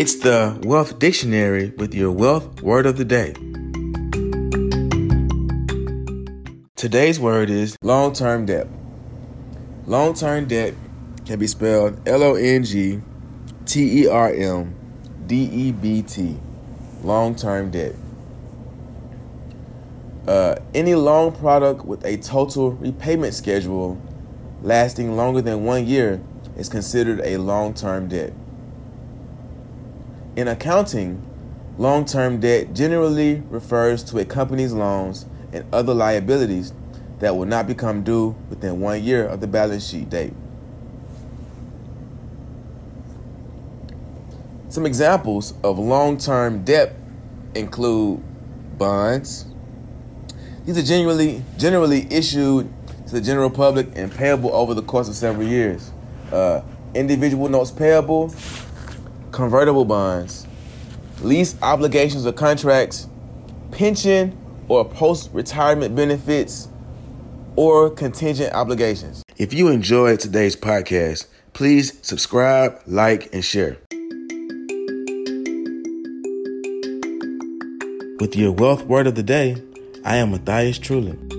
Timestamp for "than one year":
25.42-26.22